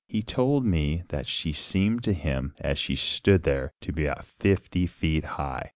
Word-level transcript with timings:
He 0.07 0.23
told 0.23 0.65
me 0.65 1.03
that 1.09 1.27
she 1.27 1.53
seemed 1.53 2.03
to 2.05 2.13
him, 2.13 2.55
as 2.59 2.79
she 2.79 2.95
stood 2.95 3.43
there, 3.43 3.71
to 3.81 3.91
be 3.93 4.07
about 4.07 4.25
fifty 4.25 4.87
feet 4.87 5.25
high. 5.37 5.69